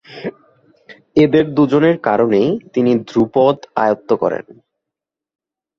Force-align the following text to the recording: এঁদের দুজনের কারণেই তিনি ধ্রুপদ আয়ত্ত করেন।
এঁদের 1.15 1.45
দুজনের 1.53 1.95
কারণেই 1.99 2.49
তিনি 2.73 2.91
ধ্রুপদ 3.09 3.55
আয়ত্ত 3.75 4.09
করেন। 4.13 4.45